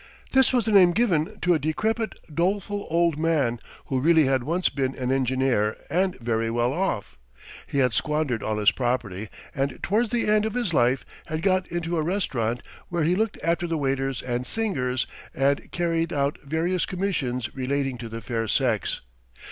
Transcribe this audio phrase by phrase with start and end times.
[0.31, 4.67] This was the name given to a decrepit, doleful old man who really had once
[4.67, 7.19] been an engineer and very well off;
[7.67, 11.67] he had squandered all his property and towards the end of his life had got
[11.67, 16.87] into a restaurant where he looked after the waiters and singers and carried out various
[16.87, 19.01] commissions relating to the fair sex.